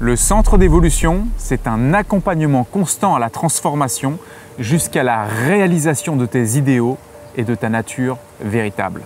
Le 0.00 0.14
centre 0.14 0.58
d'évolution, 0.58 1.26
c'est 1.36 1.66
un 1.66 1.92
accompagnement 1.92 2.62
constant 2.62 3.16
à 3.16 3.18
la 3.18 3.30
transformation 3.30 4.18
jusqu'à 4.56 5.02
la 5.02 5.24
réalisation 5.24 6.14
de 6.14 6.24
tes 6.24 6.56
idéaux 6.56 6.98
et 7.36 7.42
de 7.42 7.56
ta 7.56 7.68
nature 7.68 8.16
véritable. 8.40 9.02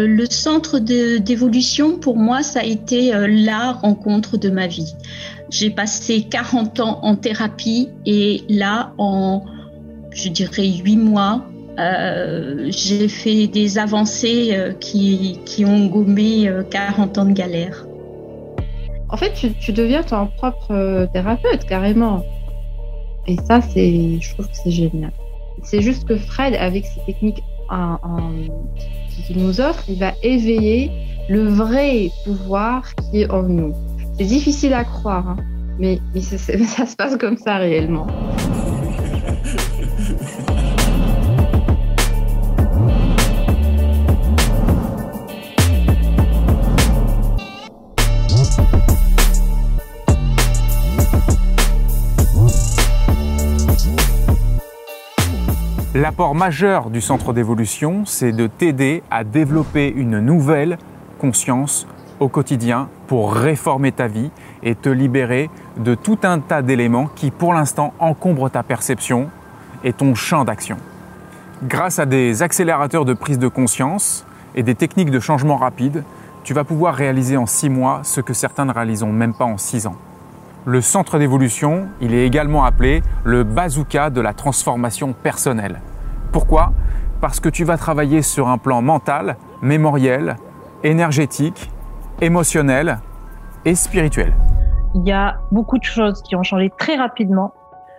Le 0.00 0.26
centre 0.26 0.78
d'évolution, 0.80 1.96
pour 1.96 2.18
moi, 2.18 2.42
ça 2.42 2.60
a 2.60 2.64
été 2.64 3.14
euh, 3.14 3.26
la 3.26 3.72
rencontre 3.72 4.36
de 4.36 4.50
ma 4.50 4.66
vie. 4.66 4.94
J'ai 5.48 5.70
passé 5.70 6.26
40 6.28 6.80
ans 6.80 6.98
en 7.02 7.16
thérapie 7.16 7.88
et 8.04 8.42
là, 8.50 8.92
en, 8.98 9.42
je 10.10 10.28
dirais, 10.28 10.66
8 10.66 10.96
mois, 10.98 11.46
euh, 11.78 12.66
j'ai 12.68 13.08
fait 13.08 13.46
des 13.46 13.78
avancées 13.78 14.50
euh, 14.52 14.72
qui, 14.72 15.40
qui, 15.46 15.64
ont 15.64 15.86
gommé 15.86 16.52
40 16.70 17.16
ans 17.16 17.24
de 17.24 17.32
galère. 17.32 17.86
En 19.12 19.16
fait, 19.16 19.32
tu, 19.34 19.72
deviens 19.72 20.02
ton 20.02 20.26
propre 20.26 21.06
thérapeute, 21.12 21.64
carrément. 21.66 22.24
Et 23.26 23.36
ça, 23.36 23.60
c'est, 23.60 24.18
je 24.20 24.32
trouve 24.32 24.48
que 24.48 24.56
c'est 24.56 24.70
génial. 24.70 25.12
C'est 25.62 25.82
juste 25.82 26.08
que 26.08 26.16
Fred, 26.16 26.54
avec 26.54 26.86
ses 26.86 27.00
techniques 27.04 27.42
qu'il 29.26 29.38
nous 29.38 29.60
offre, 29.60 29.84
il 29.88 29.98
va 29.98 30.12
éveiller 30.22 30.90
le 31.28 31.44
vrai 31.44 32.10
pouvoir 32.24 32.94
qui 32.94 33.22
est 33.22 33.30
en 33.30 33.42
nous. 33.42 33.74
C'est 34.18 34.24
difficile 34.24 34.74
à 34.74 34.84
croire, 34.84 35.28
hein, 35.28 35.36
mais 35.78 35.98
ça 36.20 36.86
se 36.86 36.96
passe 36.96 37.16
comme 37.16 37.36
ça 37.36 37.58
réellement. 37.58 38.06
L'apport 56.02 56.34
majeur 56.34 56.90
du 56.90 57.00
centre 57.00 57.32
d'évolution, 57.32 58.02
c'est 58.06 58.32
de 58.32 58.48
t'aider 58.48 59.04
à 59.08 59.22
développer 59.22 59.88
une 59.88 60.18
nouvelle 60.18 60.76
conscience 61.20 61.86
au 62.18 62.26
quotidien 62.26 62.88
pour 63.06 63.32
réformer 63.32 63.92
ta 63.92 64.08
vie 64.08 64.32
et 64.64 64.74
te 64.74 64.88
libérer 64.88 65.48
de 65.76 65.94
tout 65.94 66.18
un 66.24 66.40
tas 66.40 66.60
d'éléments 66.60 67.06
qui 67.06 67.30
pour 67.30 67.54
l'instant 67.54 67.94
encombrent 68.00 68.50
ta 68.50 68.64
perception 68.64 69.28
et 69.84 69.92
ton 69.92 70.16
champ 70.16 70.44
d'action. 70.44 70.76
Grâce 71.62 72.00
à 72.00 72.04
des 72.04 72.42
accélérateurs 72.42 73.04
de 73.04 73.14
prise 73.14 73.38
de 73.38 73.46
conscience 73.46 74.26
et 74.56 74.64
des 74.64 74.74
techniques 74.74 75.12
de 75.12 75.20
changement 75.20 75.56
rapide, 75.56 76.02
tu 76.42 76.52
vas 76.52 76.64
pouvoir 76.64 76.96
réaliser 76.96 77.36
en 77.36 77.46
six 77.46 77.70
mois 77.70 78.00
ce 78.02 78.20
que 78.20 78.34
certains 78.34 78.64
ne 78.64 78.72
réaliseront 78.72 79.12
même 79.12 79.34
pas 79.34 79.44
en 79.44 79.56
six 79.56 79.86
ans. 79.86 79.96
Le 80.64 80.80
centre 80.80 81.20
d'évolution, 81.20 81.86
il 82.00 82.12
est 82.12 82.26
également 82.26 82.64
appelé 82.64 83.04
le 83.22 83.44
bazooka 83.44 84.10
de 84.10 84.20
la 84.20 84.32
transformation 84.32 85.12
personnelle. 85.12 85.80
Pourquoi? 86.32 86.72
Parce 87.20 87.40
que 87.40 87.48
tu 87.48 87.64
vas 87.64 87.76
travailler 87.76 88.22
sur 88.22 88.48
un 88.48 88.58
plan 88.58 88.80
mental, 88.80 89.36
mémoriel, 89.60 90.36
énergétique, 90.82 91.70
émotionnel 92.20 92.98
et 93.64 93.74
spirituel. 93.74 94.34
Il 94.94 95.06
y 95.06 95.12
a 95.12 95.36
beaucoup 95.50 95.78
de 95.78 95.84
choses 95.84 96.22
qui 96.22 96.34
ont 96.34 96.42
changé 96.42 96.72
très 96.78 96.96
rapidement. 96.96 97.52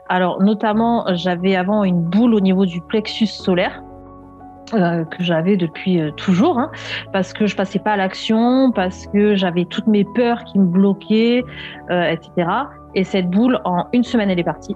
Alors 0.09 0.41
notamment, 0.41 1.05
j'avais 1.13 1.55
avant 1.55 1.83
une 1.83 2.01
boule 2.01 2.33
au 2.33 2.39
niveau 2.39 2.65
du 2.65 2.81
plexus 2.81 3.27
solaire 3.27 3.81
euh, 4.73 5.05
que 5.05 5.23
j'avais 5.23 5.55
depuis 5.55 6.01
euh, 6.01 6.11
toujours, 6.11 6.57
hein, 6.57 6.71
parce 7.11 7.33
que 7.33 7.45
je 7.45 7.55
passais 7.55 7.79
pas 7.79 7.91
à 7.91 7.97
l'action, 7.97 8.71
parce 8.71 9.05
que 9.07 9.35
j'avais 9.35 9.65
toutes 9.65 9.87
mes 9.87 10.03
peurs 10.15 10.43
qui 10.45 10.57
me 10.57 10.65
bloquaient, 10.65 11.43
euh, 11.91 12.09
etc. 12.09 12.49
Et 12.95 13.03
cette 13.03 13.29
boule, 13.29 13.59
en 13.65 13.85
une 13.93 14.03
semaine, 14.03 14.31
elle 14.31 14.39
est 14.39 14.43
partie. 14.43 14.75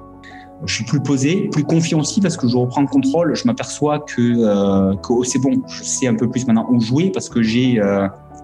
Je 0.65 0.73
suis 0.73 0.85
plus 0.85 0.99
posé, 0.99 1.49
plus 1.51 1.63
confiant 1.63 1.99
aussi 1.99 2.19
parce 2.19 2.35
que 2.35 2.47
je 2.47 2.57
reprends 2.57 2.81
le 2.81 2.87
contrôle. 2.87 3.35
Je 3.35 3.45
m'aperçois 3.45 3.99
que, 3.99 4.95
que 4.95 5.13
oh, 5.13 5.23
c'est 5.23 5.39
bon, 5.39 5.61
je 5.67 5.83
sais 5.83 6.07
un 6.07 6.15
peu 6.15 6.27
plus 6.27 6.47
maintenant 6.47 6.67
où 6.69 6.79
jouer 6.79 7.11
parce 7.11 7.29
que 7.29 7.41
j'ai 7.43 7.79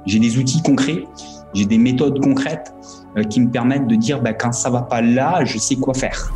j'ai 0.05 0.19
des 0.19 0.37
outils 0.37 0.61
concrets, 0.61 1.07
j'ai 1.53 1.65
des 1.65 1.77
méthodes 1.77 2.21
concrètes 2.21 2.73
qui 3.29 3.39
me 3.41 3.49
permettent 3.49 3.87
de 3.87 3.95
dire 3.95 4.21
bah, 4.21 4.33
quand 4.33 4.51
ça 4.51 4.69
va 4.69 4.81
pas 4.81 5.01
là, 5.01 5.43
je 5.45 5.57
sais 5.57 5.75
quoi 5.75 5.93
faire. 5.93 6.31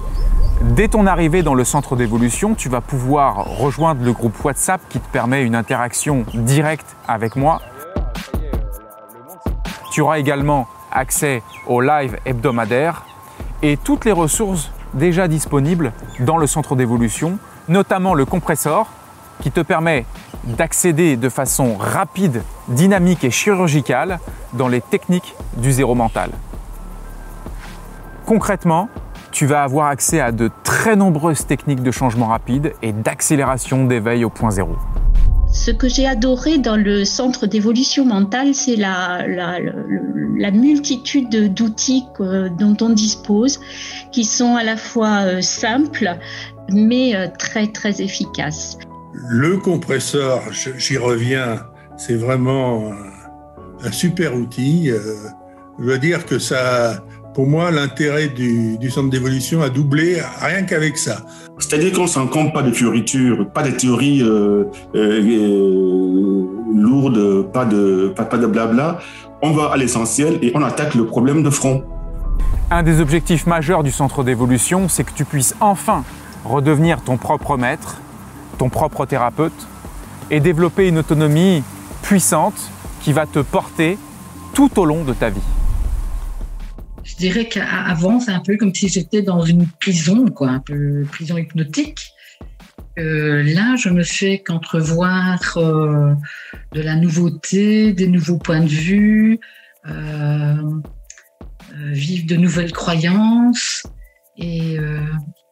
Dès 0.75 0.87
ton 0.87 1.05
arrivée 1.05 1.43
dans 1.43 1.53
le 1.53 1.63
centre 1.63 1.95
d'évolution, 1.95 2.55
tu 2.55 2.67
vas 2.69 2.81
pouvoir 2.81 3.59
rejoindre 3.59 4.03
le 4.03 4.11
groupe 4.11 4.43
WhatsApp 4.43 4.81
qui 4.89 4.99
te 4.99 5.07
permet 5.11 5.43
une 5.43 5.55
interaction 5.55 6.25
directe 6.33 6.95
avec 7.07 7.35
moi. 7.35 7.61
Tu 9.91 10.01
auras 10.01 10.19
également 10.19 10.67
accès 10.91 11.43
au 11.67 11.81
live 11.81 12.17
hebdomadaire 12.25 13.05
et 13.61 13.77
toutes 13.77 14.05
les 14.05 14.11
ressources 14.11 14.71
déjà 14.93 15.27
disponibles 15.27 15.93
dans 16.19 16.37
le 16.37 16.47
centre 16.47 16.75
d'évolution, 16.75 17.39
notamment 17.67 18.13
le 18.13 18.25
compressor 18.25 18.87
qui 19.41 19.51
te 19.51 19.59
permet 19.59 20.05
d'accéder 20.43 21.17
de 21.17 21.29
façon 21.29 21.75
rapide, 21.77 22.43
dynamique 22.67 23.23
et 23.23 23.31
chirurgicale 23.31 24.19
dans 24.53 24.67
les 24.67 24.81
techniques 24.81 25.35
du 25.57 25.71
zéro 25.71 25.95
mental. 25.95 26.31
Concrètement, 28.25 28.89
tu 29.31 29.45
vas 29.45 29.63
avoir 29.63 29.87
accès 29.87 30.19
à 30.19 30.31
de 30.31 30.49
très 30.63 30.95
nombreuses 30.95 31.45
techniques 31.45 31.83
de 31.83 31.91
changement 31.91 32.27
rapide 32.27 32.73
et 32.81 32.91
d'accélération 32.91 33.85
d'éveil 33.85 34.25
au 34.25 34.29
point 34.29 34.51
zéro. 34.51 34.75
Ce 35.51 35.71
que 35.71 35.87
j'ai 35.87 36.07
adoré 36.07 36.57
dans 36.57 36.75
le 36.75 37.05
centre 37.05 37.47
d'évolution 37.47 38.05
mentale, 38.05 38.53
c'est 38.53 38.75
la, 38.75 39.25
multitude 40.51 41.53
d'outils 41.53 42.05
dont 42.19 42.77
on 42.81 42.89
dispose, 42.89 43.59
qui 44.11 44.23
sont 44.23 44.55
à 44.55 44.63
la 44.63 44.77
fois 44.77 45.21
euh, 45.25 45.41
simples, 45.41 46.17
mais 46.69 47.15
euh, 47.15 47.27
très, 47.37 47.67
très 47.67 48.01
efficaces. 48.01 48.77
Le 49.29 49.57
compresseur, 49.57 50.41
j'y 50.51 50.97
reviens, 50.97 51.65
c'est 51.97 52.15
vraiment 52.15 52.91
un 53.83 53.91
super 53.91 54.35
outil. 54.35 54.91
Euh, 54.91 54.99
je 55.79 55.83
veux 55.85 55.99
dire 55.99 56.25
que 56.25 56.39
ça, 56.39 57.03
pour 57.37 57.45
moi, 57.45 57.69
l'intérêt 57.69 58.29
du, 58.29 58.89
centre 58.89 59.11
d'évolution 59.11 59.61
a 59.61 59.69
doublé 59.69 60.19
rien 60.41 60.63
qu'avec 60.63 60.97
ça. 60.97 61.17
C'est-à-dire 61.59 61.93
qu'on 61.93 62.05
ne 62.05 62.07
s'en 62.07 62.25
compte 62.25 62.51
pas 62.51 62.63
de 62.63 62.71
fioritures, 62.71 63.47
pas 63.51 63.61
de 63.61 63.69
théories 63.69 64.23
euh, 64.23 64.63
euh, 64.95 66.47
lourdes, 66.73 67.51
pas 67.51 67.65
de, 67.65 68.11
pas, 68.15 68.25
pas 68.25 68.39
de 68.39 68.47
blabla. 68.47 68.97
On 69.43 69.51
va 69.51 69.65
à 69.65 69.77
l'essentiel 69.77 70.39
et 70.41 70.51
on 70.55 70.63
attaque 70.63 70.95
le 70.95 71.05
problème 71.05 71.43
de 71.43 71.51
front. 71.51 71.83
Un 72.71 72.81
des 72.81 73.01
objectifs 73.01 73.45
majeurs 73.45 73.83
du 73.83 73.91
centre 73.91 74.23
d'évolution, 74.23 74.89
c'est 74.89 75.03
que 75.03 75.13
tu 75.13 75.23
puisses 75.23 75.53
enfin 75.59 76.03
redevenir 76.43 77.03
ton 77.03 77.17
propre 77.17 77.55
maître, 77.55 78.01
ton 78.57 78.69
propre 78.69 79.05
thérapeute 79.05 79.67
et 80.31 80.39
développer 80.39 80.87
une 80.87 80.97
autonomie 80.97 81.61
puissante 82.01 82.71
qui 83.01 83.13
va 83.13 83.27
te 83.27 83.37
porter 83.37 83.99
tout 84.55 84.79
au 84.79 84.85
long 84.85 85.03
de 85.03 85.13
ta 85.13 85.29
vie 85.29 85.39
je 87.07 87.15
dirais 87.15 87.47
qu'avant, 87.47 88.19
c'est 88.19 88.31
un 88.31 88.41
peu 88.41 88.57
comme 88.57 88.75
si 88.75 88.89
j'étais 88.89 89.21
dans 89.21 89.41
une 89.41 89.65
prison, 89.65 90.25
quoi, 90.25 90.49
un 90.49 90.59
peu 90.59 91.05
prison 91.09 91.37
hypnotique. 91.37 92.11
Euh, 92.99 93.43
là, 93.43 93.75
je 93.77 93.89
me 93.89 94.03
fais 94.03 94.39
qu'entrevoir 94.39 95.57
euh, 95.57 96.13
de 96.73 96.81
la 96.81 96.95
nouveauté, 96.95 97.93
des 97.93 98.07
nouveaux 98.07 98.37
points 98.37 98.59
de 98.59 98.67
vue, 98.67 99.39
euh, 99.87 100.55
vivre 101.91 102.27
de 102.27 102.35
nouvelles 102.35 102.73
croyances. 102.73 103.83
Et 104.37 104.77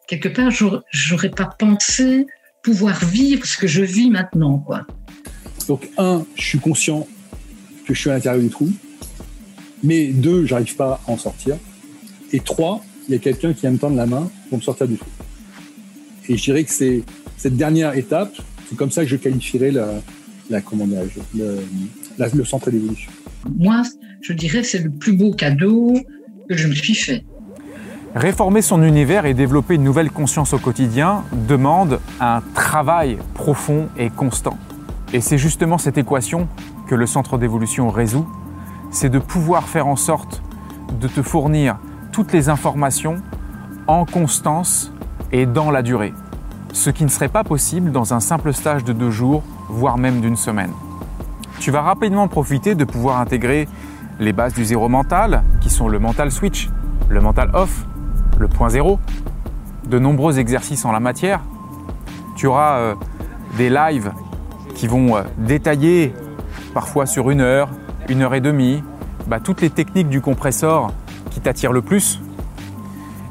quelque 0.08 0.28
part, 0.28 0.52
j'aurais 0.92 1.32
pas 1.32 1.50
pensé 1.58 2.28
pouvoir 2.62 3.04
vivre 3.04 3.46
ce 3.46 3.58
que 3.58 3.66
je 3.66 3.82
vis 3.82 4.12
maintenant, 4.12 4.60
quoi. 4.60 4.86
Donc, 5.68 5.90
un, 5.98 6.24
je 6.36 6.44
suis 6.44 6.60
conscient 6.60 7.08
que 7.88 7.94
je 7.94 8.00
suis 8.00 8.10
à 8.12 8.14
l'intérieur 8.14 8.44
du 8.44 8.50
trou. 8.50 8.72
Mais 9.86 10.08
deux, 10.08 10.46
j'arrive 10.46 10.76
pas 10.76 11.00
à 11.08 11.12
en 11.12 11.18
sortir. 11.18 11.58
Et 12.34 12.40
trois, 12.40 12.84
il 13.08 13.14
y 13.14 13.16
a 13.16 13.20
quelqu'un 13.20 13.54
qui 13.54 13.62
vient 13.62 13.72
me 13.72 13.78
tendre 13.78 13.96
la 13.96 14.08
main 14.08 14.30
pour 14.50 14.58
me 14.58 14.64
sortir 14.64 14.88
du 14.88 14.98
trou. 14.98 15.10
Et 16.28 16.38
je 16.38 16.44
dirais 16.44 16.64
que 16.64 16.72
c'est 16.72 17.04
cette 17.38 17.56
dernière 17.56 17.96
étape, 17.96 18.34
c'est 18.68 18.76
comme 18.76 18.90
ça 18.90 19.04
que 19.04 19.10
je 19.10 19.16
qualifierais 19.16 19.70
la, 19.70 19.88
la 20.50 20.60
le, 21.36 21.60
le 22.18 22.46
centre 22.46 22.72
d'évolution. 22.72 23.12
Moi, 23.56 23.84
je 24.22 24.34
dirais 24.34 24.64
c'est 24.64 24.80
le 24.80 24.90
plus 24.90 25.14
beau 25.14 25.32
cadeau 25.34 25.94
que 26.50 26.58
je 26.58 26.68
me 26.68 26.74
suis 26.74 26.96
fait. 26.96 27.24
Réformer 28.16 28.64
son 28.64 28.82
univers 28.82 29.26
et 29.26 29.36
développer 29.36 29.76
une 29.76 29.84
nouvelle 29.84 30.10
conscience 30.10 30.54
au 30.54 30.58
quotidien 30.58 31.24
demande 31.48 32.00
un 32.20 32.42
travail 32.56 33.18
profond 33.36 33.90
et 34.00 34.10
constant. 34.10 34.58
Et 35.14 35.22
c'est 35.22 35.38
justement 35.38 35.78
cette 35.78 35.98
équation 36.00 36.48
que 36.88 36.96
le 36.96 37.06
centre 37.06 37.38
d'évolution 37.38 37.90
résout 37.90 38.26
c'est 38.96 39.10
de 39.10 39.20
pouvoir 39.20 39.64
faire 39.64 39.88
en 39.88 39.98
sorte 39.98 40.42
de 41.02 41.10
te 41.10 41.22
fournir 41.22 41.76
toutes 42.14 42.32
les 42.32 42.48
informations 42.48 43.18
en 43.88 44.06
constance 44.06 44.94
et 45.34 45.46
dans 45.46 45.70
la 45.70 45.82
durée. 45.82 46.14
Ce 46.72 46.90
qui 46.90 47.04
ne 47.04 47.10
serait 47.10 47.28
pas 47.28 47.44
possible 47.44 47.92
dans 47.92 48.14
un 48.14 48.22
simple 48.22 48.54
stage 48.54 48.86
de 48.86 48.94
deux 48.94 49.12
jours, 49.12 49.44
voire 49.68 49.98
même 49.98 50.22
d'une 50.22 50.38
semaine. 50.38 50.72
Tu 51.60 51.72
vas 51.72 51.82
rapidement 51.82 52.30
profiter 52.30 52.74
de 52.74 52.86
pouvoir 52.86 53.20
intégrer 53.20 53.68
les 54.22 54.32
bases 54.32 54.54
du 54.54 54.64
zéro 54.64 54.88
mental, 54.88 55.44
qui 55.60 55.70
sont 55.70 55.90
le 55.90 56.00
mental 56.00 56.32
switch, 56.32 56.70
le 57.10 57.20
mental 57.20 57.52
off, 57.54 57.86
le 58.40 58.48
point 58.48 58.70
zéro, 58.70 58.98
de 59.86 60.00
nombreux 60.00 60.40
exercices 60.40 60.86
en 60.86 60.94
la 60.94 61.02
matière. 61.02 61.42
Tu 62.38 62.48
auras 62.48 62.78
euh, 62.78 62.96
des 63.58 63.70
lives 63.70 64.14
qui 64.74 64.88
vont 64.88 65.18
euh, 65.18 65.24
détailler, 65.38 66.14
parfois 66.74 67.06
sur 67.06 67.30
une 67.30 67.42
heure, 67.42 67.70
une 68.10 68.22
heure 68.22 68.34
et 68.34 68.42
demie, 68.42 68.84
bah, 69.28 69.40
toutes 69.40 69.62
les 69.62 69.70
techniques 69.70 70.10
du 70.10 70.22
compresseur 70.22 70.92
qui 71.32 71.40
t'attirent 71.40 71.74
le 71.74 71.82
plus. 71.82 72.20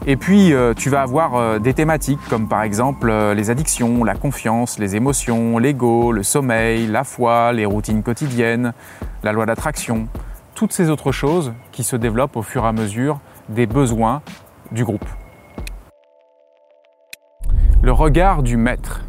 Et 0.06 0.16
puis, 0.16 0.52
euh, 0.52 0.74
tu 0.74 0.90
vas 0.90 1.02
avoir 1.02 1.58
des 1.60 1.72
thématiques 1.72 2.20
comme 2.28 2.48
par 2.48 2.62
exemple 2.62 3.10
les 3.34 3.50
addictions, 3.50 4.04
la 4.04 4.14
confiance, 4.14 4.78
les 4.78 4.96
émotions, 4.96 5.58
l'ego, 5.58 6.12
le 6.12 6.22
sommeil, 6.22 6.86
la 6.86 7.04
foi, 7.04 7.52
les 7.52 7.64
routines 7.64 8.02
quotidiennes, 8.02 8.74
la 9.22 9.32
loi 9.32 9.46
d'attraction, 9.46 10.08
toutes 10.54 10.72
ces 10.72 10.90
autres 10.90 11.12
choses 11.12 11.52
qui 11.72 11.82
se 11.82 11.96
développent 11.96 12.36
au 12.36 12.42
fur 12.42 12.64
et 12.64 12.68
à 12.68 12.72
mesure 12.72 13.20
des 13.48 13.66
besoins 13.66 14.22
du 14.72 14.84
groupe. 14.84 15.06
Le 17.82 17.92
regard 17.92 18.42
du 18.42 18.56
maître. 18.56 19.02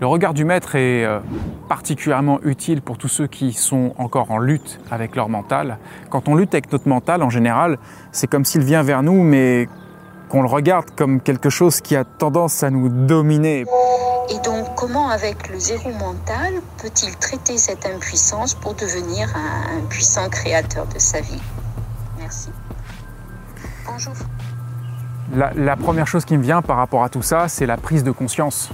Le 0.00 0.06
regard 0.06 0.32
du 0.32 0.46
maître 0.46 0.76
est 0.76 1.04
euh, 1.04 1.20
particulièrement 1.68 2.40
utile 2.42 2.80
pour 2.80 2.96
tous 2.96 3.08
ceux 3.08 3.26
qui 3.26 3.52
sont 3.52 3.92
encore 3.98 4.30
en 4.30 4.38
lutte 4.38 4.80
avec 4.90 5.14
leur 5.14 5.28
mental. 5.28 5.76
Quand 6.08 6.26
on 6.26 6.36
lutte 6.36 6.54
avec 6.54 6.72
notre 6.72 6.88
mental, 6.88 7.22
en 7.22 7.28
général, 7.28 7.78
c'est 8.10 8.26
comme 8.26 8.46
s'il 8.46 8.62
vient 8.62 8.82
vers 8.82 9.02
nous, 9.02 9.22
mais 9.22 9.68
qu'on 10.30 10.40
le 10.40 10.48
regarde 10.48 10.86
comme 10.96 11.20
quelque 11.20 11.50
chose 11.50 11.82
qui 11.82 11.96
a 11.96 12.04
tendance 12.04 12.62
à 12.62 12.70
nous 12.70 12.88
dominer. 12.88 13.66
Et 14.30 14.38
donc, 14.42 14.74
comment 14.74 15.10
avec 15.10 15.50
le 15.50 15.58
zéro 15.58 15.90
mental 15.90 16.54
peut-il 16.78 17.14
traiter 17.18 17.58
cette 17.58 17.84
impuissance 17.84 18.54
pour 18.54 18.72
devenir 18.72 19.28
un, 19.36 19.84
puissant 19.90 20.30
créateur 20.30 20.86
de 20.86 20.98
sa 20.98 21.20
vie? 21.20 21.42
Merci. 22.18 22.48
Bonjour. 23.86 24.14
la, 25.34 25.76
première 25.76 26.06
chose 26.06 26.24
qui 26.24 26.38
me 26.38 26.42
vient 26.42 26.62
par 26.62 26.78
rapport 26.78 27.04
à 27.04 27.10
tout 27.10 27.22
ça, 27.22 27.48
c'est 27.48 27.66
la 27.66 27.76
prise 27.76 28.02
de 28.02 28.12
conscience 28.12 28.70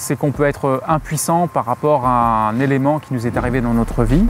c'est 0.00 0.16
qu'on 0.16 0.32
peut 0.32 0.46
être 0.46 0.82
impuissant 0.88 1.46
par 1.46 1.66
rapport 1.66 2.06
à 2.06 2.48
un 2.48 2.58
élément 2.58 2.98
qui 2.98 3.12
nous 3.12 3.26
est 3.26 3.36
arrivé 3.36 3.60
dans 3.60 3.74
notre 3.74 4.02
vie. 4.02 4.24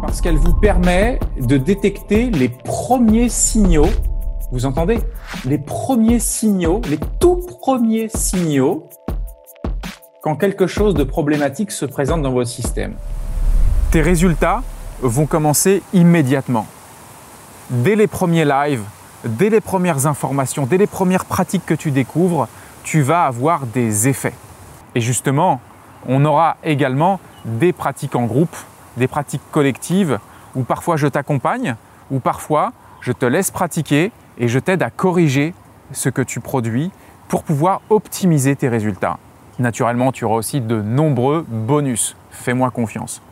Parce 0.00 0.22
qu'elle 0.22 0.38
vous 0.38 0.54
permet 0.54 1.20
de 1.38 1.58
détecter 1.58 2.30
les 2.30 2.48
premiers 2.48 3.28
signaux, 3.28 3.90
vous 4.52 4.64
entendez? 4.64 4.98
Les 5.44 5.58
premiers 5.58 6.18
signaux, 6.18 6.80
les 6.88 6.98
tout 7.20 7.46
premiers 7.60 8.08
signaux 8.08 8.88
quand 10.22 10.36
quelque 10.36 10.66
chose 10.66 10.94
de 10.94 11.04
problématique 11.04 11.72
se 11.72 11.84
présente 11.84 12.22
dans 12.22 12.32
votre 12.32 12.50
système. 12.50 12.94
Tes 13.90 14.00
résultats 14.00 14.62
vont 15.02 15.26
commencer 15.26 15.82
immédiatement. 15.92 16.66
Dès 17.68 17.96
les 17.96 18.06
premiers 18.06 18.44
lives, 18.46 18.82
dès 19.24 19.50
les 19.50 19.60
premières 19.60 20.06
informations, 20.06 20.66
dès 20.66 20.78
les 20.78 20.86
premières 20.86 21.24
pratiques 21.24 21.66
que 21.66 21.74
tu 21.74 21.90
découvres, 21.90 22.48
tu 22.82 23.02
vas 23.02 23.24
avoir 23.24 23.66
des 23.66 24.08
effets. 24.08 24.34
Et 24.94 25.00
justement, 25.00 25.60
on 26.06 26.24
aura 26.24 26.56
également 26.64 27.20
des 27.44 27.72
pratiques 27.72 28.16
en 28.16 28.24
groupe, 28.24 28.56
des 28.96 29.08
pratiques 29.08 29.42
collectives, 29.50 30.18
où 30.54 30.62
parfois 30.62 30.96
je 30.96 31.06
t'accompagne, 31.06 31.76
ou 32.10 32.18
parfois 32.18 32.72
je 33.00 33.12
te 33.12 33.26
laisse 33.26 33.50
pratiquer 33.50 34.12
et 34.38 34.48
je 34.48 34.58
t'aide 34.58 34.82
à 34.82 34.90
corriger 34.90 35.54
ce 35.92 36.08
que 36.08 36.22
tu 36.22 36.40
produis 36.40 36.90
pour 37.28 37.44
pouvoir 37.44 37.80
optimiser 37.90 38.56
tes 38.56 38.68
résultats. 38.68 39.18
Naturellement, 39.58 40.12
tu 40.12 40.24
auras 40.24 40.36
aussi 40.36 40.60
de 40.60 40.80
nombreux 40.80 41.44
bonus. 41.48 42.16
Fais-moi 42.30 42.70
confiance. 42.70 43.22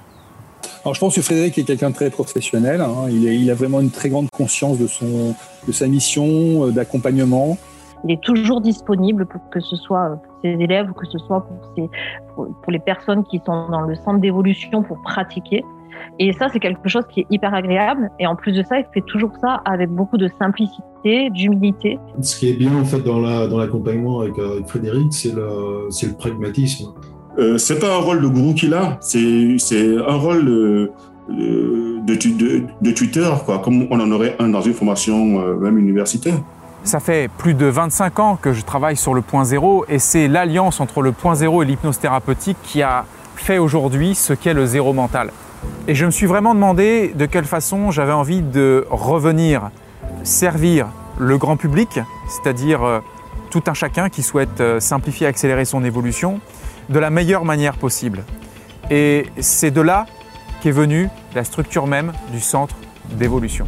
Alors, 0.89 0.95
je 0.95 1.01
pense 1.01 1.17
que 1.17 1.21
Frédéric 1.21 1.59
est 1.59 1.65
quelqu'un 1.65 1.91
de 1.91 1.95
très 1.95 2.09
professionnel. 2.09 2.81
Hein. 2.81 3.11
Il, 3.11 3.51
a 3.51 3.55
vraiment 3.55 3.81
une 3.81 3.91
très 3.91 4.09
grande 4.09 4.31
conscience 4.31 4.79
de, 4.79 4.87
son, 4.87 5.35
de 5.67 5.73
sa 5.73 5.87
mission, 5.87 6.65
euh, 6.65 6.71
d'accompagnement. 6.71 7.59
Il 8.05 8.13
est 8.13 8.23
toujours 8.23 8.63
disponible 8.63 9.27
pour 9.27 9.51
que 9.51 9.61
ce 9.61 9.77
soit 9.77 10.19
pour 10.25 10.35
ses 10.43 10.49
élèves 10.49 10.89
ou 10.89 10.95
que 10.95 11.05
ce 11.05 11.19
soit 11.19 11.47
pour, 12.35 12.47
pour 12.63 12.73
les 12.73 12.79
personnes 12.79 13.23
qui 13.25 13.37
sont 13.45 13.69
dans 13.69 13.83
le 13.83 13.97
centre 13.97 14.19
d'évolution 14.19 14.83
pour 14.83 15.03
pratiquer. 15.03 15.63
Et 16.19 16.33
ça, 16.33 16.49
c'est 16.51 16.59
quelque 16.59 16.89
chose 16.89 17.05
qui 17.13 17.21
est 17.21 17.27
hyper 17.29 17.53
agréable. 17.53 18.11
Et 18.19 18.27
en 18.27 18.35
plus 18.35 18.53
de 18.53 18.63
ça, 18.63 18.79
il 18.79 18.87
fait 18.95 19.05
toujours 19.07 19.33
ça 19.43 19.61
avec 19.67 19.91
beaucoup 19.91 20.17
de 20.17 20.31
simplicité, 20.39 21.29
d'humilité. 21.29 21.99
Ce 22.23 22.39
qui 22.39 22.49
est 22.49 22.57
bien 22.57 22.75
en 22.75 22.85
fait 22.87 23.03
dans 23.03 23.21
l'accompagnement 23.21 24.21
avec, 24.21 24.39
avec, 24.39 24.67
Frédéric, 24.67 25.13
c'est 25.13 25.35
le, 25.35 25.89
le 25.91 26.17
pragmatisme. 26.17 26.95
Euh, 27.39 27.57
c'est 27.57 27.79
pas 27.79 27.95
un 27.95 27.99
rôle 27.99 28.21
de 28.21 28.27
gourou 28.27 28.53
qu'il 28.53 28.75
a, 28.75 28.99
c'est 29.01 29.17
un 29.17 30.17
rôle 30.17 30.45
de, 30.45 30.91
de, 31.29 32.65
de, 32.81 32.91
tuteur, 32.91 33.45
quoi, 33.45 33.61
comme 33.61 33.87
on 33.91 34.01
en 34.01 34.11
aurait 34.11 34.35
un 34.41 34.49
dans 34.49 34.61
une 34.61 34.75
formation 34.75 35.41
euh, 35.41 35.55
même 35.55 35.79
universitaire. 35.79 36.35
Ça 36.83 36.99
fait 36.99 37.31
plus 37.39 37.55
de 37.55 37.67
25 37.67 38.19
ans 38.19 38.39
que 38.41 38.53
je 38.53 38.63
travaille 38.63 38.97
sur 38.97 39.15
le 39.15 39.21
point 39.21 39.45
zéro 39.45 39.85
et 39.89 40.01
c'est 40.01 40.27
l'alliance 40.27 40.81
entre 40.81 41.01
le 41.01 41.13
point 41.13 41.37
zéro 41.37 41.63
et 41.63 41.67
l'hypnose 41.67 41.99
thérapeutique 41.99 42.57
qui 42.65 42.83
a 42.83 43.05
fait 43.37 43.59
aujourd'hui 43.59 44.17
ce 44.17 44.33
qu'est 44.33 44.55
le 44.55 44.67
zéro 44.67 44.93
mental. 44.93 45.31
Et 45.87 45.95
je 45.95 46.07
me 46.07 46.11
suis 46.11 46.27
vraiment 46.27 46.55
demandé 46.55 47.13
de 47.17 47.27
quelle 47.27 47.45
façon 47.45 47.93
j'avais 47.93 48.13
envie 48.13 48.43
de 48.43 48.85
revenir 48.91 49.71
servir 50.25 50.89
le 51.19 51.39
grand 51.39 51.57
public, 51.57 52.01
c'est-à-dire 52.29 52.83
euh, 52.83 53.01
tout 53.51 53.63
un 53.67 53.75
chacun 53.75 54.09
qui 54.09 54.23
souhaite 54.23 54.63
simplifier 54.79 55.27
accélérer 55.27 55.65
son 55.65 55.85
évolution, 55.85 56.41
de 56.89 56.99
la 56.99 57.11
meilleure 57.11 57.45
manière 57.45 57.77
possible. 57.77 58.25
Et 58.91 59.27
c'est 59.39 59.71
de 59.71 59.81
là 59.81 60.07
qu'est 60.63 60.71
venue 60.71 61.09
la 61.35 61.45
structure 61.45 61.87
même 61.87 62.13
du 62.33 62.41
centre 62.41 62.77
d'évolution. 63.19 63.67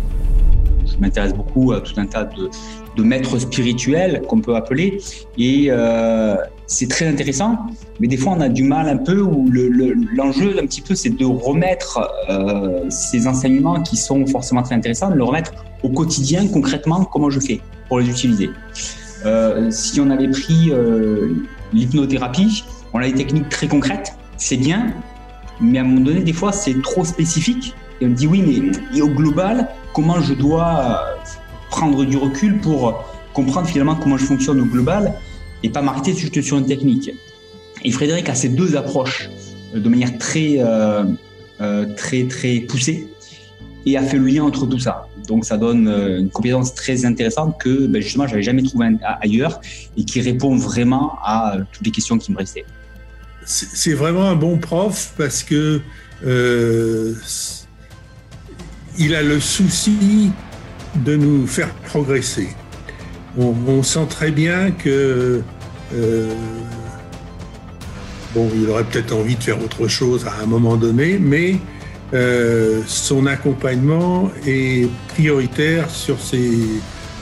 Je 0.87 0.97
m'intéresse 0.99 1.35
beaucoup 1.35 1.73
à 1.73 1.81
tout 1.81 1.95
un 1.99 2.07
tas 2.07 2.25
de, 2.25 3.03
maîtres 3.03 3.39
spirituels 3.39 4.21
qu'on 4.29 4.43
peut 4.43 4.55
appeler 4.55 5.01
et 5.39 5.69
euh, 5.71 6.37
c'est 6.67 6.87
très 6.87 7.07
intéressant 7.07 7.57
mais 7.99 8.09
des 8.09 8.19
fois 8.19 8.35
on 8.37 8.43
a 8.43 8.51
du 8.51 8.63
mal 8.63 8.91
un 8.91 8.99
peu 8.99 9.23
où 9.23 9.51
l'enjeu 10.15 10.59
un 10.59 10.67
petit 10.67 10.83
peu 10.83 10.95
c'est 10.95 11.17
de 11.17 11.25
remettre 11.25 12.13
euh, 12.29 12.85
ces 12.91 13.27
enseignements 13.27 13.81
qui 13.81 13.97
sont 13.97 14.27
forcément 14.27 14.63
très 14.63 14.75
intéressants 14.75 15.09
de 15.09 15.15
le 15.15 15.25
remettre 15.25 15.55
au 15.83 15.89
quotidien 15.89 16.47
concrètement 16.49 17.07
comment 17.07 17.31
je 17.31 17.41
fais 17.41 17.63
pour 17.89 18.01
les 18.01 18.11
utiliser 18.11 18.51
euh, 19.25 19.71
si 19.71 19.99
on 19.99 20.11
avait 20.11 20.29
pris 20.29 20.71
l'hypnothérapie 21.73 22.65
on 22.93 22.99
a 22.99 23.07
des 23.07 23.15
techniques 23.15 23.49
très 23.49 23.69
concrètes, 23.69 24.15
c'est 24.37 24.57
bien, 24.57 24.95
mais 25.61 25.79
à 25.79 25.83
un 25.83 25.85
moment 25.85 26.01
donné, 26.01 26.21
des 26.21 26.33
fois, 26.33 26.53
c'est 26.53 26.81
trop 26.83 27.05
spécifique. 27.05 27.75
Et 28.01 28.07
on 28.07 28.11
me 28.11 28.15
dit 28.15 28.27
oui, 28.27 28.43
mais 28.93 29.01
au 29.01 29.09
global, 29.09 29.69
comment 29.93 30.21
je 30.21 30.35
dois 30.35 31.19
prendre 31.71 32.05
du 32.05 32.17
recul 32.17 32.59
pour 32.61 33.05
comprendre 33.33 33.69
finalement 33.69 33.95
comment 33.95 34.17
je 34.17 34.25
fonctionne 34.25 34.61
au 34.61 34.65
global 34.65 35.15
et 35.63 35.71
pas 35.71 35.83
m'arrêter 35.83 36.15
juste 36.15 36.41
sur 36.41 36.59
une 36.59 36.67
technique. 36.67 37.11
Et 37.85 37.91
Frédéric 37.91 38.29
a 38.29 38.35
ces 38.35 38.49
deux 38.49 38.77
approches 38.77 39.31
euh, 39.75 39.81
de 39.81 39.89
manière 39.89 40.17
très, 40.19 40.57
euh, 40.59 41.05
euh, 41.61 41.87
très, 41.95 42.25
très 42.25 42.61
poussée 42.61 43.09
et 43.87 43.97
a 43.97 44.03
fait 44.03 44.19
le 44.19 44.27
lien 44.27 44.45
entre 44.45 44.67
tout 44.67 44.79
ça. 44.79 45.09
Donc 45.27 45.45
ça 45.45 45.57
donne 45.57 45.89
une 45.89 46.29
compétence 46.29 46.75
très 46.75 47.07
intéressante 47.07 47.59
que 47.59 47.87
ben, 47.87 48.03
justement 48.03 48.27
j'avais 48.27 48.43
jamais 48.43 48.63
trouvé 48.63 48.89
ailleurs 49.23 49.61
et 49.97 50.05
qui 50.05 50.21
répond 50.21 50.55
vraiment 50.57 51.19
à 51.25 51.57
toutes 51.73 51.87
les 51.87 51.93
questions 51.93 52.19
qui 52.19 52.31
me 52.33 52.37
restaient 52.37 52.67
c'est 53.45 53.95
vraiment 53.95 54.29
un 54.29 54.37
bon 54.37 54.59
prof 54.59 55.13
parce 55.17 55.43
que 55.43 55.81
euh, 56.27 57.15
il 58.99 59.15
a 59.15 59.23
le 59.23 59.41
souci 59.41 60.31
de 60.97 61.17
nous 61.17 61.47
faire 61.47 61.71
progresser. 61.87 62.49
On, 63.39 63.83
sent 63.83 64.07
très 64.09 64.33
bien 64.33 64.73
que 64.73 65.41
euh, 65.95 66.35
bon, 68.35 68.51
il 68.55 68.69
aurait 68.69 68.85
peut-être 68.85 69.13
envie 69.15 69.37
de 69.37 69.43
faire 69.43 69.63
autre 69.63 69.87
chose 69.89 70.27
à 70.27 70.43
un 70.43 70.47
moment 70.47 70.77
donné, 70.77 71.19
mais 71.19 71.57
euh, 72.13 72.83
son 72.87 73.27
accompagnement 73.27 74.31
est 74.47 74.91
prioritaire 75.09 75.89
sur 75.89 76.21
ses, 76.21 76.61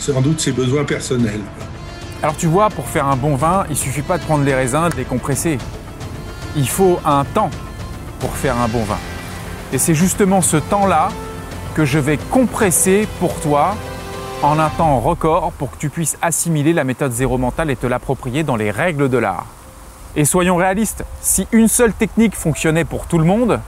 sans 0.00 0.22
doute 0.22 0.40
ses 0.40 0.52
besoins 0.52 0.84
personnels. 0.84 1.42
Alors 2.22 2.36
tu 2.36 2.46
vois, 2.46 2.70
pour 2.70 2.88
faire 2.88 3.06
un 3.06 3.16
bon 3.16 3.36
vin, 3.36 3.64
il 3.70 3.76
suffit 3.76 4.02
pas 4.02 4.18
de 4.18 4.24
prendre 4.24 4.44
les 4.44 4.54
raisins, 4.54 4.88
de 4.90 4.96
les 4.96 5.04
compresser 5.04 5.58
il 6.56 6.68
faut 6.68 6.98
un 7.04 7.24
temps 7.24 7.50
pour 8.20 8.30
faire 8.30 8.56
un 8.58 8.68
bon 8.68 8.84
vin. 8.84 8.98
Et 9.72 9.78
c'est 9.78 9.94
justement 9.94 10.42
ce 10.42 10.56
temps-là 10.56 11.10
que 11.74 11.84
je 11.84 11.98
vais 11.98 12.16
compresser 12.16 13.06
pour 13.20 13.34
toi 13.40 13.76
en 14.42 14.58
un 14.58 14.70
temps 14.70 14.98
record 15.00 15.52
pour 15.52 15.70
que 15.70 15.76
tu 15.76 15.90
puisses 15.90 16.16
assimiler 16.22 16.72
la 16.72 16.84
méthode 16.84 17.12
zéro 17.12 17.38
mental 17.38 17.70
et 17.70 17.76
te 17.76 17.86
l'approprier 17.86 18.44
dans 18.44 18.56
les 18.56 18.70
règles 18.70 19.08
de 19.08 19.18
l'art. 19.18 19.46
Et 20.16 20.24
soyons 20.24 20.56
réalistes, 20.56 21.04
si 21.20 21.46
une 21.52 21.68
seule 21.68 21.92
technique 21.92 22.34
fonctionnait 22.34 22.84
pour 22.84 23.06
tout 23.06 23.18
le 23.18 23.24
monde, 23.24 23.60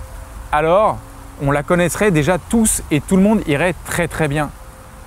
alors 0.53 0.99
on 1.43 1.51
la 1.51 1.63
connaîtrait 1.63 2.11
déjà 2.11 2.39
tous 2.39 2.83
et 2.91 3.01
tout 3.01 3.17
le 3.17 3.23
monde 3.23 3.43
irait 3.47 3.75
très 3.85 4.09
très 4.09 4.29
bien. 4.29 4.51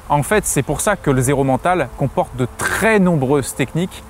En 0.10 0.24
fait, 0.24 0.46
c'est 0.46 0.64
pour 0.64 0.82
ça 0.82 0.96
que 0.96 1.12
le 1.12 1.22
zéro 1.22 1.44
mental 1.44 1.90
comporte 1.98 2.36
de 2.36 2.48
très 2.58 3.00
nombreuses 3.00 3.56
techniques 3.56 4.04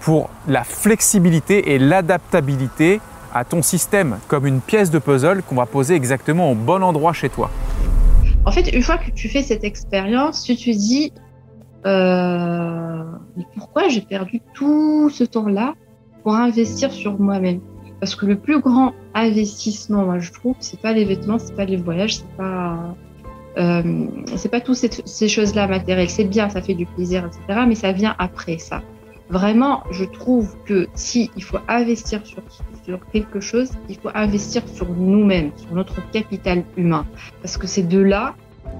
pour 0.00 0.30
la 0.46 0.64
flexibilité 0.64 1.74
et 1.74 1.78
l'adaptabilité 1.78 3.00
à 3.34 3.44
ton 3.44 3.62
système 3.62 4.18
comme 4.28 4.46
une 4.46 4.60
pièce 4.60 4.90
de 4.90 4.98
puzzle 4.98 5.42
qu'on 5.42 5.56
va 5.56 5.66
poser 5.66 5.94
exactement 5.94 6.50
au 6.50 6.54
bon 6.54 6.82
endroit 6.82 7.12
chez 7.12 7.28
toi. 7.28 7.50
En 8.46 8.52
fait, 8.52 8.68
une 8.74 8.82
fois 8.82 8.96
que 8.98 9.10
tu 9.10 9.28
fais 9.28 9.42
cette 9.42 9.64
expérience, 9.64 10.44
tu 10.44 10.56
te 10.56 10.70
dis 10.70 11.12
euh, 11.86 13.02
mais 13.36 13.44
pourquoi 13.54 13.88
j'ai 13.88 14.00
perdu 14.00 14.40
tout 14.54 15.10
ce 15.10 15.24
temps-là 15.24 15.74
pour 16.22 16.34
investir 16.34 16.90
sur 16.92 17.18
moi-même? 17.18 17.60
Parce 18.00 18.14
que 18.14 18.26
le 18.26 18.36
plus 18.36 18.60
grand 18.60 18.94
investissement, 19.14 20.04
moi 20.04 20.18
je 20.18 20.32
trouve, 20.32 20.56
c'est 20.60 20.80
pas 20.80 20.92
les 20.92 21.04
vêtements, 21.04 21.38
c'est 21.38 21.54
pas 21.54 21.64
les 21.64 21.76
voyages, 21.76 22.18
c'est 22.18 22.36
pas 22.36 22.94
euh, 23.58 24.06
c'est 24.36 24.50
pas 24.50 24.60
toutes 24.60 24.76
ces, 24.76 24.90
ces 25.04 25.28
choses-là 25.28 25.66
matérielles. 25.66 26.10
C'est 26.10 26.24
bien, 26.24 26.48
ça 26.48 26.62
fait 26.62 26.74
du 26.74 26.86
plaisir, 26.86 27.26
etc. 27.26 27.64
Mais 27.66 27.74
ça 27.74 27.92
vient 27.92 28.14
après 28.18 28.58
ça. 28.58 28.82
Vraiment, 29.30 29.82
je 29.90 30.04
trouve 30.04 30.56
que 30.64 30.88
si 30.94 31.30
il 31.36 31.42
faut 31.42 31.58
investir 31.68 32.24
sur, 32.24 32.42
sur 32.84 32.98
quelque 33.12 33.40
chose, 33.40 33.70
il 33.88 33.96
faut 33.96 34.10
investir 34.14 34.62
sur 34.66 34.88
nous-mêmes, 34.88 35.50
sur 35.56 35.74
notre 35.74 35.96
capital 36.10 36.64
humain, 36.76 37.04
parce 37.42 37.58
que 37.58 37.66
c'est 37.66 37.86
de 37.86 37.98
là 37.98 38.34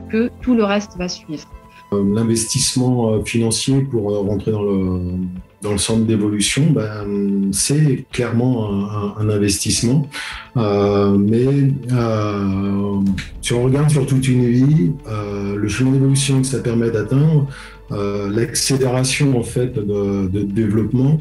que 0.09 0.31
tout 0.41 0.55
le 0.55 0.65
reste 0.65 0.97
va 0.97 1.09
suivre. 1.09 1.47
Euh, 1.93 2.15
L'investissement 2.15 3.11
euh, 3.11 3.25
financier 3.25 3.83
pour 3.83 4.11
euh, 4.11 4.21
rentrer 4.21 4.53
dans 4.53 4.63
le, 4.63 5.19
dans 5.63 5.73
le 5.73 5.79
centre 5.79 6.05
d'évolution, 6.05 6.71
ben, 6.71 7.51
c'est 7.53 8.05
clairement 8.13 9.17
un, 9.19 9.29
investissement. 9.29 10.09
Euh, 10.57 11.17
mais 11.19 11.47
euh, 11.93 13.01
si 13.43 13.53
on 13.53 13.65
regarde 13.65 13.91
sur 13.91 14.07
toute 14.07 14.27
une 14.29 14.47
vie, 14.47 14.93
euh, 15.09 15.57
le 15.57 15.69
chemin 15.69 15.91
d'évolution 15.91 16.41
que 16.41 16.47
ça 16.47 16.61
permet 16.61 16.91
d'atteindre, 16.91 17.49
l'accélération 17.91 19.39
en 19.39 19.43
fait 19.43 19.73
de, 19.73 20.29
de 20.29 20.43
développement, 20.43 21.21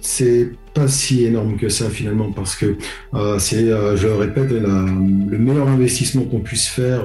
c'est 0.00 0.50
pas 0.74 0.88
si 0.88 1.24
énorme 1.24 1.56
que 1.56 1.68
ça 1.68 1.88
finalement 1.88 2.32
parce 2.32 2.56
que 2.56 2.76
c'est, 3.38 3.66
je 3.66 4.06
le 4.08 4.14
répète, 4.14 4.50
le 4.50 5.38
meilleur 5.38 5.68
investissement 5.68 6.22
qu'on 6.22 6.40
puisse 6.40 6.66
faire, 6.66 7.04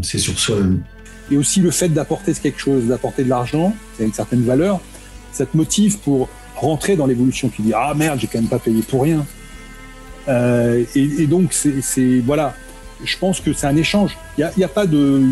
c'est 0.00 0.16
sur 0.16 0.38
soi-même. 0.38 0.82
Et 1.30 1.36
aussi 1.36 1.60
le 1.60 1.70
fait 1.70 1.88
d'apporter 1.88 2.32
quelque 2.32 2.58
chose, 2.58 2.86
d'apporter 2.86 3.24
de 3.24 3.28
l'argent, 3.28 3.74
c'est 3.98 4.04
une 4.04 4.14
certaine 4.14 4.42
valeur, 4.42 4.80
ça 5.36 5.46
te 5.46 5.56
motive 5.56 5.98
pour 5.98 6.28
rentrer 6.56 6.96
dans 6.96 7.06
l'évolution. 7.06 7.48
Tu 7.48 7.62
dis 7.62 7.72
ah 7.74 7.92
merde, 7.94 8.18
j'ai 8.18 8.26
quand 8.26 8.38
même 8.38 8.48
pas 8.48 8.58
payé 8.58 8.82
pour 8.82 9.02
rien. 9.02 9.24
Euh, 10.28 10.84
et, 10.94 11.26
donc 11.26 11.52
c'est, 11.52 12.20
voilà, 12.20 12.54
je 13.04 13.16
pense 13.18 13.40
que 13.40 13.52
c'est 13.52 13.66
un 13.66 13.76
échange. 13.76 14.16
Il 14.38 14.48
y 14.56 14.64
a, 14.64 14.68
pas 14.68 14.86
de 14.86 15.22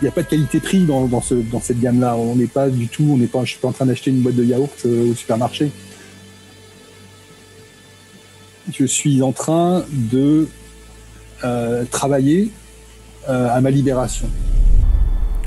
il 0.00 0.04
n'y 0.04 0.08
a 0.08 0.10
pas 0.10 0.22
de 0.22 0.28
qualité-prix 0.28 0.84
dans, 0.84 1.06
dans, 1.06 1.20
ce, 1.20 1.34
dans 1.34 1.60
cette 1.60 1.80
gamme-là. 1.80 2.16
On 2.16 2.34
n'est 2.34 2.46
pas 2.46 2.68
du 2.70 2.88
tout, 2.88 3.06
on 3.10 3.16
n'est 3.16 3.26
pas, 3.26 3.44
suis 3.44 3.58
pas 3.58 3.68
en 3.68 3.72
train 3.72 3.86
d'acheter 3.86 4.10
une 4.10 4.20
boîte 4.20 4.34
de 4.34 4.44
yaourt 4.44 4.74
euh, 4.84 5.12
au 5.12 5.14
supermarché. 5.14 5.70
Je 8.72 8.84
suis 8.84 9.22
en 9.22 9.30
train 9.30 9.84
de 9.92 10.48
euh, 11.44 11.84
travailler 11.90 12.50
à 13.28 13.60
ma 13.60 13.70
libération. 13.70 14.28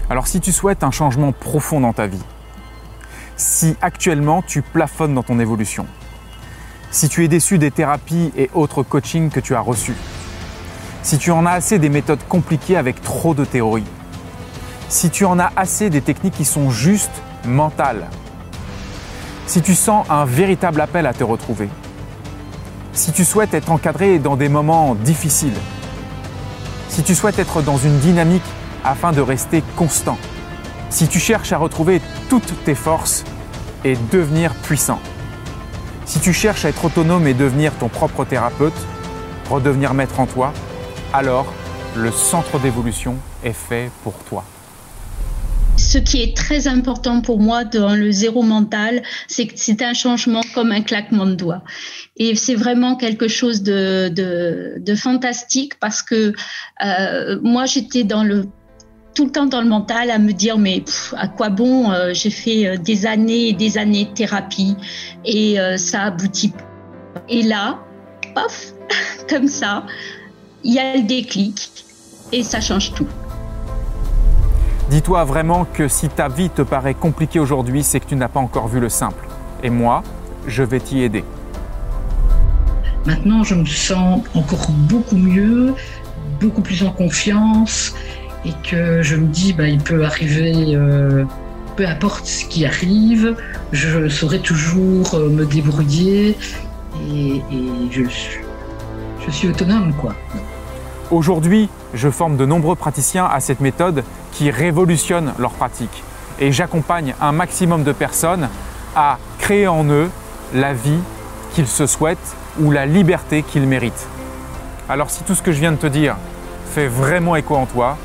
Alors 0.10 0.28
si 0.28 0.42
tu 0.42 0.52
souhaites 0.52 0.84
un 0.84 0.92
changement 0.92 1.32
profond 1.32 1.80
dans 1.80 1.94
ta 1.94 2.08
vie, 2.08 2.20
si 3.40 3.78
actuellement 3.82 4.42
tu 4.42 4.62
plafonnes 4.62 5.16
dans 5.16 5.24
ton 5.24 5.40
évolution, 5.40 5.88
si 6.92 7.08
tu 7.08 7.24
es 7.24 7.30
déçu 7.30 7.58
des 7.58 7.72
thérapies 7.72 8.34
et 8.36 8.50
autres 8.54 8.84
coachings 8.84 9.30
que 9.30 9.40
tu 9.40 9.56
as 9.56 9.62
reçus, 9.62 9.96
si 11.04 11.18
tu 11.18 11.32
en 11.32 11.46
as 11.46 11.52
assez 11.52 11.80
des 11.80 11.88
méthodes 11.88 12.20
compliquées 12.28 12.76
avec 12.76 13.02
trop 13.02 13.34
de 13.34 13.46
théorie, 13.46 13.86
si 14.90 15.10
tu 15.10 15.24
en 15.24 15.40
as 15.40 15.54
assez 15.56 15.90
des 15.90 16.02
techniques 16.02 16.34
qui 16.34 16.44
sont 16.44 16.70
juste 16.70 17.14
mentales, 17.46 18.10
si 19.48 19.62
tu 19.62 19.74
sens 19.74 20.06
un 20.10 20.26
véritable 20.26 20.82
appel 20.82 21.06
à 21.06 21.14
te 21.14 21.24
retrouver, 21.24 21.70
si 22.92 23.14
tu 23.14 23.24
souhaites 23.24 23.54
être 23.54 23.72
encadré 23.72 24.20
dans 24.20 24.36
des 24.36 24.50
moments 24.50 24.96
difficiles, 24.96 25.58
si 26.90 27.04
tu 27.04 27.16
souhaites 27.16 27.40
être 27.40 27.62
dans 27.62 27.78
une 27.78 28.00
dynamique 28.00 28.44
afin 28.84 29.14
de 29.14 29.22
rester 29.22 29.64
constant, 29.78 30.18
si 30.90 31.08
tu 31.08 31.20
cherches 31.20 31.52
à 31.52 31.58
retrouver 31.58 32.02
toutes 32.30 32.64
tes 32.64 32.76
forces 32.76 33.24
et 33.84 33.96
devenir 34.12 34.54
puissant, 34.56 35.00
si 36.06 36.20
tu 36.20 36.34
cherches 36.34 36.66
à 36.66 36.70
être 36.70 36.86
autonome 36.86 37.28
et 37.28 37.34
devenir 37.34 37.72
ton 37.78 37.88
propre 37.88 38.26
thérapeute, 38.26 38.74
redevenir 39.50 39.94
maître 39.94 40.20
en 40.20 40.26
toi, 40.26 40.54
alors 41.14 41.54
le 41.96 42.12
centre 42.12 42.60
d'évolution 42.60 43.16
est 43.44 43.54
fait 43.54 43.92
pour 44.04 44.14
toi. 44.24 44.44
Ce 45.78 45.98
qui 45.98 46.22
est 46.22 46.36
très 46.36 46.68
important 46.68 47.22
pour 47.22 47.40
moi 47.40 47.64
dans 47.64 47.96
le 47.96 48.12
zéro 48.12 48.44
mental, 48.44 49.02
c'est 49.28 49.48
que 49.48 49.54
c'est 49.56 49.82
un 49.82 49.94
changement 49.94 50.42
comme 50.54 50.72
un 50.72 50.82
claquement 50.82 51.26
de 51.26 51.36
doigts. 51.36 51.64
Et 52.18 52.36
c'est 52.36 52.56
vraiment 52.56 52.96
quelque 52.96 53.28
chose 53.28 53.64
de, 53.64 54.10
de, 54.10 54.96
fantastique 54.96 55.80
parce 55.80 56.02
que 56.02 56.34
euh, 56.86 57.40
moi, 57.44 57.66
j'étais 57.66 58.04
dans 58.04 58.24
le 58.24 58.46
tout 59.14 59.26
le 59.26 59.32
temps 59.32 59.46
dans 59.46 59.62
le 59.62 59.68
mental 59.68 60.12
à 60.12 60.18
me 60.18 60.32
dire 60.32 60.58
mais 60.58 60.82
pff, 60.82 61.14
à 61.18 61.28
quoi 61.28 61.50
bon 61.50 61.92
euh, 61.92 62.14
j'ai 62.14 62.30
fait 62.30 62.68
euh, 62.68 62.78
des 62.78 63.06
années 63.06 63.50
et 63.50 63.54
des 63.54 63.78
années 63.78 64.06
de 64.06 64.12
thérapie 64.12 64.76
et 65.26 65.60
euh, 65.60 65.78
ça 65.78 66.04
aboutit 66.04 66.50
pas. 66.50 67.22
et 67.28 67.42
là 67.42 67.80
paf 68.36 68.74
comme 69.30 69.48
ça 69.48 69.84
il 70.64 70.74
y 70.74 70.80
a 70.80 70.96
le 70.96 71.04
déclic 71.04 71.72
et 72.32 72.44
ça 72.44 72.62
change 72.62 72.94
tout 72.94 73.08
Dis-toi 74.90 75.24
vraiment 75.24 75.66
que 75.66 75.88
si 75.88 76.10
ta 76.10 76.28
vie 76.28 76.50
te 76.50 76.64
paraît 76.64 76.96
compliquée 76.96 77.40
aujourd'hui, 77.40 77.84
c'est 77.84 78.00
que 78.00 78.08
tu 78.08 78.16
n'as 78.16 78.28
pas 78.28 78.40
encore 78.40 78.68
vu 78.68 78.80
le 78.80 78.90
simple. 78.90 79.28
Et 79.62 79.70
moi, 79.70 80.02
je 80.48 80.64
vais 80.64 80.80
t'y 80.80 81.04
aider. 81.04 81.24
Maintenant, 83.06 83.44
je 83.44 83.54
me 83.54 83.66
sens 83.66 84.22
encore 84.34 84.68
beaucoup 84.72 85.16
mieux, 85.16 85.76
beaucoup 86.42 86.62
plus 86.62 86.84
en 86.84 86.90
confiance 86.90 87.94
et 88.46 88.54
que 88.70 89.02
je 89.02 89.16
me 89.16 89.28
dis, 89.28 89.54
bah, 89.54 89.68
il 89.68 89.80
peut 89.80 90.04
arriver, 90.06 90.76
euh, 90.76 91.26
peu 91.76 91.86
importe 91.86 92.26
ce 92.26 92.46
qui 92.46 92.66
arrive, 92.66 93.36
je 93.72 94.08
saurai 94.10 94.40
toujours 94.40 95.14
euh, 95.14 95.30
me 95.30 95.46
débrouiller 95.46 96.38
et, 97.10 97.36
et 97.38 97.92
je, 97.92 98.04
je 99.26 99.32
suis 99.32 99.48
autonome, 99.50 99.94
quoi. 99.94 100.16
Aujourd'hui, 101.12 101.70
je 101.94 102.10
forme 102.10 102.38
de 102.38 102.46
nombreux 102.46 102.76
praticiens 102.76 103.26
à 103.26 103.40
cette 103.40 103.62
méthode 103.62 104.04
qui 104.32 104.52
révolutionne 104.52 105.34
leur 105.40 105.52
pratique. 105.52 106.04
Et 106.40 106.52
j'accompagne 106.52 107.16
un 107.20 107.32
maximum 107.32 107.84
de 107.84 107.92
personnes 107.92 108.48
à 108.96 109.18
créer 109.40 109.68
en 109.68 109.86
eux 109.86 110.10
la 110.54 110.74
vie 110.74 111.00
qu'ils 111.54 111.68
se 111.68 111.88
souhaitent 111.88 112.36
ou 112.60 112.72
la 112.72 112.86
liberté 112.86 113.44
qu'ils 113.44 113.68
méritent. 113.68 114.08
Alors 114.88 115.10
si 115.10 115.24
tout 115.24 115.36
ce 115.36 115.42
que 115.42 115.52
je 115.52 115.60
viens 115.60 115.72
de 115.72 115.78
te 115.78 115.88
dire 115.88 116.16
fait 116.74 116.88
vraiment 116.88 117.36
écho 117.36 117.56
en 117.56 117.66
toi, 117.66 117.98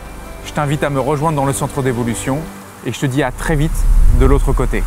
je 0.46 0.52
t'invite 0.52 0.82
à 0.82 0.90
me 0.90 1.00
rejoindre 1.00 1.36
dans 1.36 1.46
le 1.46 1.52
centre 1.52 1.82
d'évolution 1.82 2.38
et 2.86 2.92
je 2.92 3.00
te 3.00 3.06
dis 3.06 3.22
à 3.22 3.32
très 3.32 3.56
vite 3.56 3.76
de 4.20 4.26
l'autre 4.26 4.52
côté. 4.52 4.82